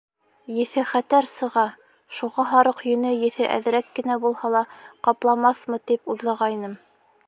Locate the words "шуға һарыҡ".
2.21-2.81